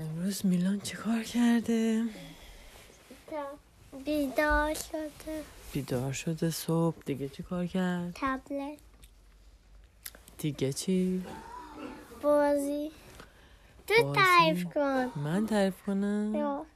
امروز 0.00 0.46
میلان 0.46 0.80
چیکار 0.80 1.22
کرده؟ 1.22 2.02
بیدار 4.04 4.74
شده 4.74 5.42
بیدار 5.72 6.12
شده 6.12 6.50
صبح 6.50 6.96
دیگه 7.06 7.28
چی 7.28 7.42
کار 7.42 7.66
کرد؟ 7.66 8.12
تبلت 8.14 8.78
دیگه 10.38 10.72
چی؟ 10.72 11.24
بازی 12.22 12.90
تو؟ 13.86 14.12
تعریف 14.12 14.64
کن 14.64 15.10
من 15.16 15.46
تعریف 15.46 15.82
کنم؟ 15.86 16.34
یا. 16.34 16.66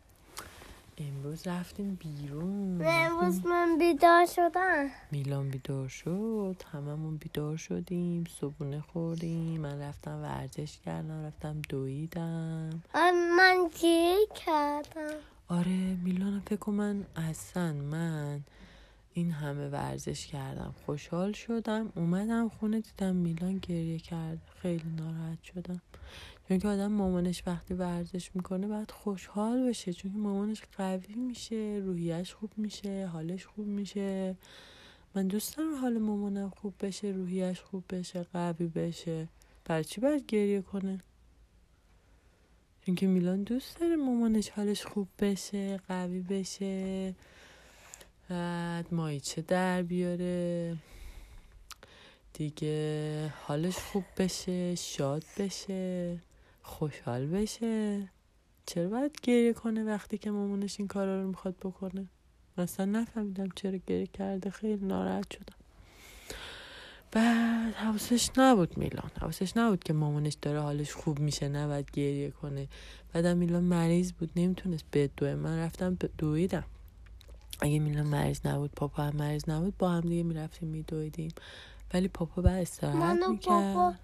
امروز 0.98 1.46
رفتیم 1.46 1.94
بیرون. 1.94 2.82
امروز 2.86 3.46
من 3.46 3.78
بیدار 3.78 4.26
شدم. 4.26 4.86
میلان 5.10 5.48
بیدار 5.50 5.88
شد. 5.88 6.56
هممون 6.72 7.16
بیدار 7.16 7.56
شدیم. 7.56 8.24
صبحونه 8.40 8.80
خوردیم. 8.80 9.60
من 9.60 9.80
رفتم 9.80 10.22
ورزش 10.22 10.78
کردم. 10.84 11.26
رفتم 11.26 11.60
دویدم. 11.68 12.82
من 13.38 13.70
گیر 13.80 14.28
کردم. 14.46 15.16
آره 15.48 15.96
میلان 16.04 16.42
فکر 16.46 16.70
من 16.70 17.06
اصلا 17.16 17.72
من 17.72 18.40
این 19.16 19.30
همه 19.30 19.68
ورزش 19.68 20.26
کردم. 20.26 20.74
خوشحال 20.86 21.32
شدم. 21.32 21.92
اومدم 21.96 22.48
خونه 22.48 22.80
دیدم 22.80 23.16
میلان 23.16 23.58
گریه 23.58 23.98
کرد. 23.98 24.38
خیلی 24.62 24.90
ناراحت 24.96 25.42
شدم. 25.42 25.82
چون 26.48 26.58
که 26.58 26.68
آدم 26.68 26.92
مامانش 26.92 27.42
وقتی 27.46 27.74
ورزش 27.74 28.30
می‌کنه 28.34 28.66
باید 28.66 28.90
خوشحال 28.90 29.68
بشه. 29.68 29.92
چون 29.92 30.12
که 30.12 30.18
مامانش 30.18 30.62
قوی 30.76 31.14
میشه 31.14 31.80
روحیش 31.84 32.34
خوب 32.34 32.50
میشه 32.56 33.06
حالش 33.12 33.46
خوب 33.46 33.66
میشه. 33.66 34.36
من 35.14 35.26
دوست 35.26 35.56
دارم 35.56 35.74
حال 35.74 35.98
مامانم 35.98 36.50
خوب 36.50 36.74
بشه 36.80 37.08
روحیش 37.08 37.60
خوب 37.60 37.84
بشه 37.90 38.22
قوی 38.22 38.66
بشه. 38.66 39.28
برای 39.64 39.84
چی 39.84 40.00
باید 40.00 40.26
گریه 40.26 40.62
کنه؟ 40.62 41.00
چون 42.86 42.94
که 42.94 43.06
میلان 43.06 43.42
دوست 43.42 43.80
داره 43.80 43.96
مامانش 43.96 44.48
حالش 44.48 44.86
خوب 44.86 45.08
بشه 45.18 45.76
قوی 45.88 46.20
بشه. 46.20 47.14
بعد 48.28 48.94
مایچه 48.94 49.42
در 49.42 49.82
بیاره. 49.82 50.76
دیگه 52.32 53.28
حالش 53.28 53.76
خوب 53.76 54.04
بشه 54.16 54.74
شاد 54.74 55.24
بشه 55.38 56.18
خوشحال 56.62 57.26
بشه. 57.26 58.08
چرا 58.66 58.88
باید 58.88 59.20
گریه 59.22 59.52
کنه 59.52 59.84
وقتی 59.84 60.18
که 60.18 60.30
مامانش 60.30 60.74
این 60.78 60.88
کارا 60.88 61.22
رو 61.22 61.28
می‌خواد 61.28 61.56
بکنه؟ 61.56 62.06
مثلا 62.58 62.86
نفهمیدم 62.86 63.48
چرا 63.54 63.78
گریه 63.86 64.06
کرده. 64.06 64.50
خیلی 64.50 64.86
ناراحت 64.86 65.32
شدم. 65.32 65.56
بعد 67.12 67.74
حواسش 67.74 68.30
نبود 68.36 68.78
میلان. 68.78 69.10
حواسش 69.20 69.56
نبود 69.56 69.84
که 69.84 69.92
مامانش 69.92 70.36
داره 70.42 70.60
حالش 70.60 70.92
خوب 70.92 71.18
میشه 71.18 71.48
نباید 71.48 71.90
گریه 71.90 72.30
کنه. 72.30 72.68
بعدم 73.12 73.36
میلان 73.36 73.64
مریض 73.64 74.12
بود 74.12 74.30
نمی‌تونست 74.36 74.84
بدوه 74.92 75.34
من 75.34 75.58
رفتم 75.58 75.98
دویدم. 76.18 76.64
اگه 77.64 77.78
میلان 77.78 78.06
مریض 78.06 78.46
نبود 78.46 78.70
پاپا 78.72 79.02
هم 79.02 79.16
مریض 79.16 79.48
نبود 79.48 79.78
با 79.78 79.90
هم 79.90 80.00
دیگه 80.00 80.22
می‌رفتیم 80.22 80.68
میدویدیم. 80.68 81.30
ولی 81.94 82.08
پاپا 82.08 82.42
بعد 82.42 82.62
استراحت 82.62 83.16
و 83.22 83.36
پاپا 83.36 83.90
می‌کرد. 83.90 84.00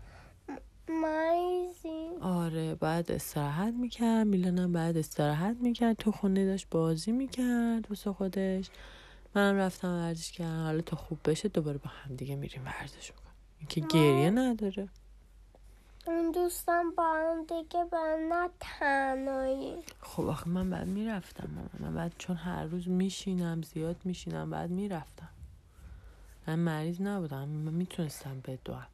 مریضیم 0.89 2.23
آره 2.23 2.75
بعد 2.75 3.13
استراحت 3.13 3.75
می‌کرد. 3.75 4.27
میلانم 4.27 4.73
بعد 4.73 4.97
استراحت 4.97 5.57
می‌کرد. 5.61 5.97
تو 5.97 6.13
خونه 6.13 6.47
داشت 6.47 6.67
بازی 6.71 7.13
می‌کرد 7.13 7.91
واسه 7.91 8.13
خودش. 8.13 8.71
منم 9.35 9.57
رفتم 9.57 9.89
ورزش 9.89 10.33
کردم. 10.33 10.63
حالا 10.63 10.81
تا 10.81 10.97
خوب 10.97 11.19
بشه 11.25 11.49
دوباره 11.49 11.79
با 11.79 11.91
هم 11.91 12.17
دیگه 12.17 12.37
میریم 12.37 12.63
ورزش 12.65 13.13
کنیم 13.13 13.35
اینکه 13.59 13.81
گریه 13.81 14.31
نداره. 14.31 14.89
اون 16.07 16.31
دوستم 16.31 16.91
با 16.97 17.05
هم 17.05 17.45
دیگه 17.45 17.85
برن 17.85 18.29
نه 18.33 18.51
تنهایی. 18.61 19.77
خب 20.01 20.27
آخه 20.27 20.49
من 20.49 20.71
بعد 20.71 20.87
می‌رفتم 20.87 21.49
من 21.81 21.95
بعد 21.95 22.13
چون 22.19 22.37
هر 22.37 22.65
روز 22.65 22.89
میشینم 22.89 23.63
زیاد 23.63 23.97
میشینم 24.05 24.51
بعد 24.51 24.71
می‌رفتم. 24.71 25.29
من 26.47 26.59
مریض 26.59 27.01
نبودم. 27.01 27.49
من 27.49 27.75
می‌تونستم 27.75 28.41
بدوم 28.45 28.87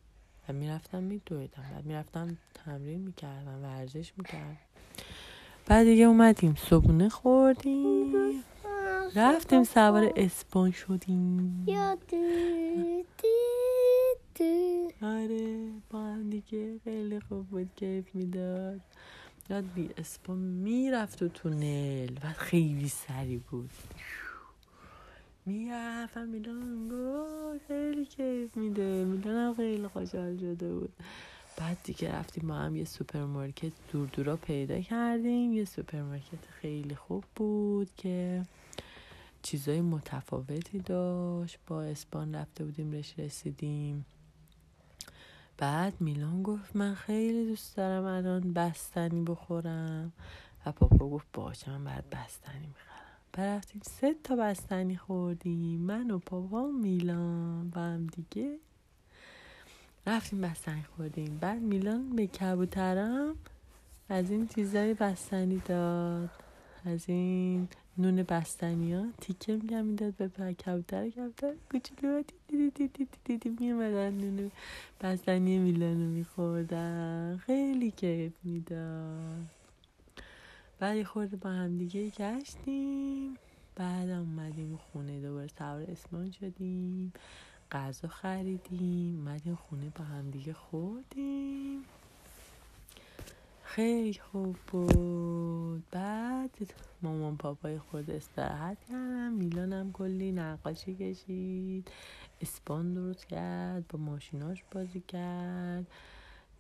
و 0.49 0.53
می‌رفتم 0.53 1.03
میدویدم. 1.03 1.65
بعد 1.73 1.85
می‌رفتم 1.85 2.37
تمرین 2.55 3.01
می‌کردم 3.01 3.63
ورزش 3.63 4.13
می‌کردم. 4.17 4.57
بعد 5.67 5.87
دیگه 5.87 6.05
اومدیم. 6.05 6.55
صبونه 6.55 7.09
خوردیم. 7.09 8.45
رفتیم 9.15 9.65
سوار 9.65 10.13
اسپان 10.17 10.71
شدیم. 10.71 11.65
یا 11.69 11.95
دو 11.95 12.17
دو 13.19 13.29
دو 14.35 15.07
آره. 15.07 15.71
با 15.91 16.05
هم 16.05 16.31
دیگه. 16.31 16.79
خیلی 16.85 17.21
خوب 17.21 17.47
بود 17.47 17.71
کیف 17.77 18.15
می‌داد. 18.15 18.81
یاد 19.51 19.65
بی 19.75 19.91
اسپان 19.99 20.39
می‌رفت 20.39 21.23
و 21.23 21.29
تونل. 21.29 22.11
و 22.25 22.33
خیلی 22.33 22.89
سری 22.89 23.37
بود. 23.37 23.71
می‌رفت 25.47 26.17
میلان 26.17 26.89
گفت 26.89 27.67
خیلی 27.69 28.05
کیف 28.05 28.57
میده. 28.57 29.05
میلان 29.05 29.37
هم 29.37 29.55
خیلی 29.55 29.89
خوشحال 29.89 30.37
شده 30.37 30.75
بود. 30.75 30.93
بعد 31.59 31.77
دیگه 31.85 32.13
رفتیم 32.13 32.49
با 32.49 32.55
هم 32.55 32.77
یه 32.77 32.85
سوپرمارکت 32.85 33.73
دور 33.93 34.09
دورا 34.09 34.37
پیدا 34.37 34.81
کردیم. 34.81 35.53
یه 35.53 35.65
سوپرمارکت 35.65 36.47
خیلی 36.61 36.95
خوب 36.95 37.25
بود 37.37 37.91
که 37.97 38.43
چیزای 39.43 39.81
متفاوتی 39.81 40.79
داشت. 40.79 41.59
با 41.67 41.83
اسپان 41.83 42.35
رفته 42.35 42.65
بودیم 42.65 42.93
رش 42.93 43.19
رسیدیم. 43.19 44.05
بعد 45.59 46.01
میلان 46.01 46.43
گفت 46.43 46.77
من 46.77 46.95
خیلی 46.95 47.47
دوست 47.47 47.77
دارم 47.77 48.05
الان 48.05 48.53
بستنی 48.53 49.23
بخورم. 49.23 50.13
و 50.67 50.73
پاپا 50.73 51.09
گفت 51.09 51.27
باشه 51.33 51.71
من 51.71 51.85
بعد 51.85 52.11
بستنی 52.11 52.67
می‌خرم. 52.67 52.97
بعد 53.33 53.47
رفتیم 53.59 53.81
سه 53.85 54.15
تا 54.25 54.37
بستنی 54.37 54.97
خوردیم. 54.97 55.81
من 55.81 56.11
و 56.11 56.19
پاپا 56.19 56.63
و 56.63 56.73
میلان 56.73 57.71
با 57.71 57.81
هم 57.81 58.07
دیگه 58.07 58.59
رفتیم 60.07 60.41
بستنی 60.41 60.83
خوردیم. 60.97 61.39
بعد 61.41 61.63
میلان 61.63 62.17
به 62.17 62.27
کبوترم 62.27 63.35
از 64.09 64.31
این 64.31 64.49
چیزای 64.49 64.95
بستنی 64.95 65.63
داد. 65.65 66.31
از 66.87 67.05
این 67.09 67.69
نون 67.99 68.23
بستنی 68.23 68.95
ها 68.95 69.05
تیکه 69.21 69.53
میگم 69.53 69.85
می‌داد 69.85 70.15
به 70.15 70.55
کبوتر 70.55 71.11
کبوتر 71.11 71.55
کوچولو. 71.71 72.23
دیدی 72.49 72.91
دیدی 73.25 73.57
میومدن 73.61 74.11
نون 74.11 74.51
بستنی 75.01 75.59
میلانو 75.59 76.09
میخوردن. 76.09 77.37
خیلی 77.47 77.91
کیف 77.91 78.33
می‌داد. 78.45 79.47
بعد 80.79 80.97
یه 80.97 81.05
خورده 81.05 81.37
با 81.37 81.51
هم 81.51 81.79
دیگه 81.79 82.09
گشتیم. 82.09 83.37
بعد 83.77 84.11
اومدیم 84.11 84.77
خونه 84.77 85.21
دوباره 85.21 85.49
سوار 85.59 85.91
اسمان 85.91 86.31
شدیم. 86.31 87.13
غذا 87.73 88.09
خریدیم. 88.09 89.19
اومدیم 89.19 89.55
خونه 89.55 89.93
با 89.99 90.05
هم 90.05 90.31
دیگه 90.31 90.53
خوردیم. 90.53 91.85
خیلی 93.63 94.19
خوب 94.33 94.57
بود. 94.67 95.85
بعد 95.91 96.16
مامان 97.03 97.37
پاپای 97.37 97.79
خود 97.79 98.11
استراحت 98.11 98.85
کردم. 98.85 99.33
میلانم 99.33 99.93
کلی 99.93 100.33
نقاشی 100.33 100.95
کشید. 100.95 101.91
اسپان 102.41 102.95
درست 102.95 103.27
کرد. 103.29 103.89
با 103.89 103.99
ماشیناش 103.99 104.65
بازی 104.73 105.01
کرد. 105.01 105.87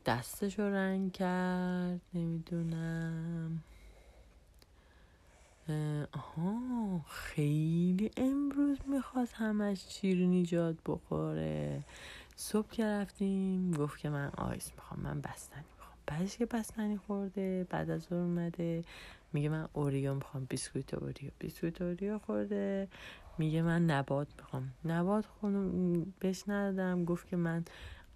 دستش 0.06 0.58
رو 0.58 0.74
رنگ 0.74 1.12
کرد. 1.12 2.00
نمی‌دونم. 2.14 3.62
آها. 6.12 7.00
خیلی 7.08 8.10
امروز 8.16 8.78
می‌خواست 8.86 9.34
همش 9.34 9.86
شیرینیجات 9.88 10.76
بخوره. 10.86 11.84
صبح 12.36 12.68
که 12.70 12.84
رفتیم 12.84 13.70
گفت 13.70 13.98
که 13.98 14.08
من 14.08 14.30
ice 14.36 14.72
می‌خوام. 14.72 15.00
من 15.00 15.20
بستنی. 15.20 15.64
بعدش 16.06 16.36
که 16.36 16.46
بستنی 16.46 16.96
خورده 16.96 17.66
بعد 17.70 17.90
از 17.90 18.02
ظهر 18.02 18.18
اومده 18.18 18.84
میگه 19.32 19.48
من 19.48 19.68
اوریو 19.72 20.14
می‌خوام 20.14 20.44
بیسکویت 20.44 20.94
اوریو. 20.94 21.30
بیسکویت 21.38 21.82
اوریو 21.82 22.18
خورده 22.18 22.88
میگه 23.38 23.62
من 23.62 23.86
نبات 23.86 24.28
می‌خوام. 24.38 24.72
نبات 24.84 25.26
خونم 25.26 26.12
بهش 26.20 26.44
ندادم 26.48 27.04
گفت 27.04 27.28
که 27.28 27.36
من 27.36 27.64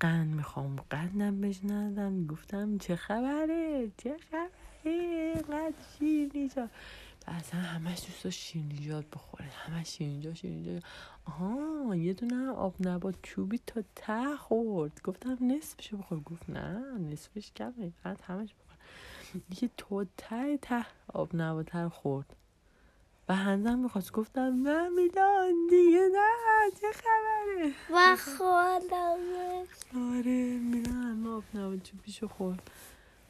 قند 0.00 0.34
می‌خوام. 0.34 0.76
قندم 0.90 1.40
بهش 1.40 1.60
ندادم 1.64 2.26
گفتم 2.26 2.78
چه 2.78 2.96
خبره؟ 2.96 3.90
چه 3.96 4.16
خبره؟ 4.31 5.34
قد 5.34 5.75
شیرینیجات 5.98 6.70
اصلا 7.26 7.61
همش 7.61 7.99
دوست 8.06 8.25
داشت 8.25 8.40
شیرینیجات 8.40 9.05
بخوره. 9.12 9.44
همش 9.44 9.88
شیرینیجات 9.88 10.34
شیرینیجات 10.34 10.82
آها 11.26 11.96
یه 11.96 12.12
دونه 12.12 12.49
آب 12.50 12.75
نبات 12.81 13.14
چوبی 13.22 13.61
تا 13.67 13.82
ته 13.96 14.37
خورد. 14.37 15.00
گفتم 15.05 15.38
نصفشو 15.40 15.96
بخور. 15.96 16.20
گفت 16.20 16.50
نه 16.50 16.99
نصفش 16.99 17.52
کمه. 17.56 17.93
فقط 18.02 18.20
همش 18.22 18.49
بخور. 18.55 18.76
یه 19.62 19.70
تو 19.76 20.05
ته 20.17 20.56
ته 20.56 20.87
آب 21.08 21.31
نبات 21.34 21.75
رو 21.75 21.88
خورد. 21.88 22.37
و 23.28 23.34
هنزم 23.37 23.78
می‌خواست. 23.78 24.12
گفتم 24.12 24.69
نه 24.69 24.88
میلان 24.88 25.66
دیگه 25.70 26.08
نه. 26.12 26.70
چه 26.81 26.87
خبره؟ 26.93 27.73
و 27.94 28.16
خودمش 28.16 29.69
آره 30.16 30.58
میلان 30.58 31.26
آب 31.26 31.44
نبات 31.55 31.82
چوبیشو 31.82 32.28
خورد. 32.28 32.70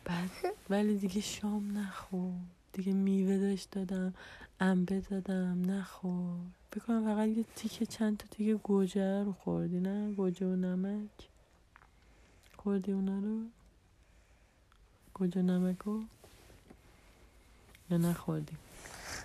بعد 0.04 0.30
ولی 0.70 0.98
دیگه 0.98 1.20
شام 1.20 1.78
نخور 1.78 2.32
دیگه 2.72 2.92
میوه 2.92 3.38
داشت 3.38 3.70
دادم 3.70 4.14
انبه 4.60 5.00
دادم 5.00 5.70
نخور. 5.70 6.36
بکنم 6.72 7.04
فقط 7.04 7.28
یه 7.28 7.44
تیکه 7.56 7.86
چند 7.86 8.16
تا 8.16 8.26
تیکه 8.30 8.54
گوجه 8.54 9.24
رو 9.24 9.32
خوردی 9.32 9.80
نه؟ 9.80 10.12
گوجه 10.12 10.46
و 10.46 10.56
نمک. 10.56 11.28
خوردی 12.56 12.92
اونا 12.92 13.18
رو؟ 13.18 13.42
گوجه 15.14 15.42
نمک 15.42 15.78
رو؟ 15.78 16.02
یا 17.90 17.96
نخوردی؟ 17.96 18.56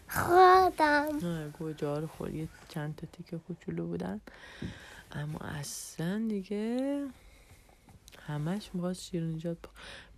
خوردم 0.07 1.07
نه 1.21 1.49
گوجه 1.49 1.99
رو 1.99 2.07
خوردی. 2.07 2.37
یه 2.37 2.47
چند 2.69 2.95
تا 2.95 3.07
تیکه 3.11 3.37
کوچولو 3.37 3.87
بودن. 3.87 4.21
اما 5.11 5.39
اصلا 5.39 6.25
دیگه 6.29 7.07
همش 8.27 8.69
می‌خواست 8.73 9.01
شیرینجات 9.01 9.61
بخ... 9.61 9.69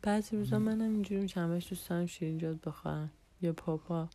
بعضی 0.02 0.38
روزا 0.38 0.60
منم 0.60 0.82
اینجوری 0.82 1.22
میشه 1.22 1.42
همش 1.42 1.70
دوست 1.70 1.90
دارم 1.90 2.06
شیرینجات 2.06 2.62
بخورم. 2.62 3.10
یا 3.42 3.54
پاپا. 3.54 4.08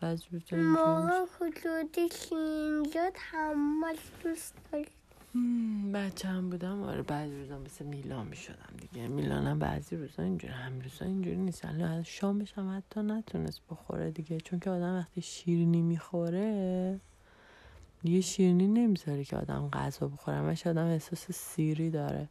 بعضی 0.00 0.24
روزا 0.30 0.56
موقع 0.56 1.26
خجودی 1.26 2.08
شینجات 2.08 3.16
همش 3.16 3.98
دوست 4.24 4.54
داشت 4.72 4.90
هم، 5.34 5.92
بچه 5.92 6.28
هم 6.28 6.50
بودم. 6.50 6.82
آره 6.82 7.02
بعضی 7.02 7.36
روزا 7.40 7.58
مثل 7.58 7.84
میلان 7.84 8.26
می‌شدم 8.26 8.74
دیگه. 8.80 9.08
میلانم 9.08 9.58
بعضی 9.58 9.96
روزا 9.96 10.22
اینجوری 10.22 10.52
هم 10.52 10.80
روزا 10.80 11.04
اینجوری 11.04 11.36
نیست. 11.36 11.64
الان 11.64 12.02
شامش 12.02 12.52
هم 12.52 12.76
حتی 12.76 13.02
نتونست 13.02 13.60
بخوره 13.70 14.10
دیگه. 14.10 14.40
چون 14.40 14.58
که 14.60 14.70
آدم 14.70 14.98
وقتی 14.98 15.20
شیرینی 15.20 15.82
می‌خوره 15.82 17.00
یه 18.04 18.20
شیرینی 18.20 18.68
نمی‌ذاره 18.68 19.24
که 19.24 19.36
آدم 19.36 19.68
غذا 19.68 20.08
بخوره. 20.08 20.36
همش 20.36 20.66
آدم 20.66 20.86
احساس 20.86 21.32
سیری 21.32 21.90
داره. 21.90 22.28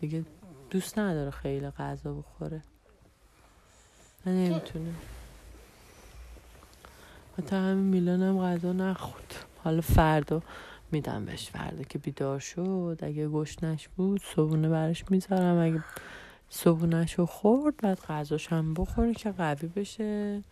دیگه 0.00 0.24
دوست 0.70 0.98
نداره 0.98 1.30
خیلی 1.30 1.70
غذا 1.70 2.14
بخوره. 2.14 2.62
من 4.26 4.44
نمی‌تونه 4.44 4.94
حتی 7.38 7.56
همین 7.56 7.84
میلانم 7.84 8.40
غذا 8.40 8.72
نخورد. 8.72 9.34
حالا 9.64 9.80
فردا 9.80 10.42
میدم 10.92 11.24
بهش 11.24 11.50
فردا 11.50 11.82
که 11.82 11.98
بیدار 11.98 12.38
شد. 12.38 12.98
اگه 13.02 13.28
گشنش 13.28 13.88
بود 13.88 14.22
صبونه 14.36 14.68
براش 14.68 15.04
می‌ذارم. 15.10 15.58
اگه 15.58 15.84
صبونش 16.48 17.14
رو 17.14 17.26
خورد 17.26 17.76
بعد 17.76 18.00
غذاش 18.00 18.48
هم 18.48 18.74
بخوره 18.74 19.14
که 19.14 19.30
قوی 19.30 19.68
بشه. 19.68 20.42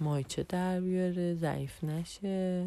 مایچه 0.00 0.42
در 0.42 0.80
بیاره 0.80 1.34
ضعیف 1.34 1.84
نشه. 1.84 2.66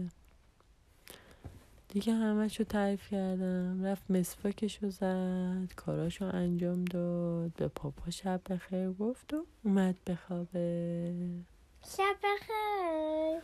دیگه 1.89 2.13
همش 2.13 2.59
رو 2.59 2.65
تعریف 2.65 3.09
کردم. 3.09 3.83
رفت 3.85 4.11
مسواکش 4.11 4.83
رو 4.83 4.89
زد 4.89 5.73
کاراشو 5.75 6.25
انجام 6.25 6.85
داد. 6.85 7.53
به 7.53 7.67
پاپا 7.67 8.11
شب 8.11 8.41
بخیر 8.49 8.91
گفت 8.91 9.33
و 9.33 9.45
اومد 9.63 9.95
بخوابه 10.07 11.13
شب 11.97 12.15
بخیر. 12.23 13.41